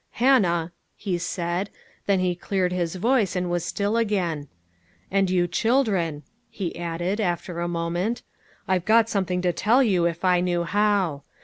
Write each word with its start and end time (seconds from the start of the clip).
"Hannah," 0.23 0.71
he 0.95 1.19
said, 1.19 1.69
then 2.07 2.19
he 2.21 2.33
cleared 2.33 2.71
his 2.73 2.95
voice, 2.95 3.35
and 3.35 3.51
was 3.51 3.63
still 3.63 3.97
again," 3.97 4.47
and 5.11 5.29
you 5.29 5.47
children," 5.47 6.23
he 6.49 6.75
added, 6.75 7.21
after 7.21 7.59
a 7.59 7.67
moment," 7.67 8.23
I've 8.67 8.85
got 8.85 9.09
something 9.09 9.43
to 9.43 9.53
tell 9.53 9.83
you 9.83 10.07
if 10.07 10.25
I 10.25 10.39
knew 10.41 10.63
how. 10.63 11.21